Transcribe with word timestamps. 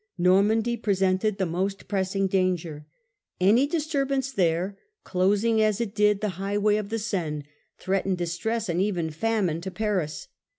Normandy 0.17 0.77
presented 0.77 1.37
the 1.37 1.45
most 1.45 1.87
press 1.87 2.15
Normandy. 2.15 2.35
ing 2.39 2.45
danger. 2.47 2.85
Any 3.39 3.67
disturbance 3.67 4.31
there, 4.31 4.75
closing 5.03 5.61
as 5.61 5.79
it 5.79 5.93
did 5.93 6.21
the 6.21 6.29
highway 6.41 6.77
of 6.77 6.89
the 6.89 6.97
Seine, 6.97 7.43
threatened 7.77 8.17
distress 8.17 8.67
and 8.67 8.81
even 8.81 9.11
famine 9.11 9.61
to 9.61 9.69
Paris. 9.69 10.27